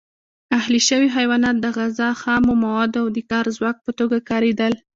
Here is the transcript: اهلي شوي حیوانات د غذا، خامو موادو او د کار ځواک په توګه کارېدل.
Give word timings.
اهلي 0.59 0.79
شوي 0.89 1.07
حیوانات 1.17 1.55
د 1.61 1.65
غذا، 1.77 2.09
خامو 2.21 2.53
موادو 2.63 2.99
او 3.03 3.07
د 3.15 3.17
کار 3.31 3.45
ځواک 3.57 3.77
په 3.85 3.91
توګه 3.99 4.17
کارېدل. 4.29 4.73